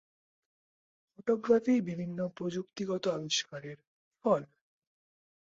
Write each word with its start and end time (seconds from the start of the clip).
Photography 1.09 1.75
বিভিন্ন 1.81 2.19
প্রযুক্তিগত 2.37 3.03
আবিষ্কারের 3.09 3.77
ফল। 4.25 4.41